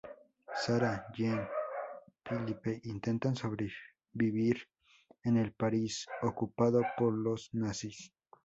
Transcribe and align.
Sara, 0.55 1.05
Jean 1.13 1.37
y 1.37 2.27
Philippe 2.27 2.81
intentan 2.85 3.35
sobrevivir 3.35 4.67
en 5.23 5.37
el 5.37 5.51
París 5.53 6.07
ocupado 6.23 6.81
por 6.97 7.13
los 7.13 7.53
nazis. 7.53 8.11